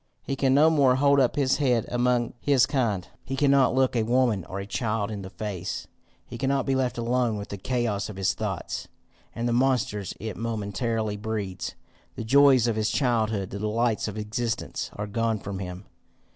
[0.23, 4.01] He can no more hold up his head among his kind; he cannot look a
[4.01, 5.85] woman or a child in the face;
[6.25, 8.87] he cannot be left alone with the chaos of his thoughts,
[9.35, 11.75] and the monsters it momently breeds.
[12.15, 15.85] The joys of his childhood, the delights of existence, are gone from him.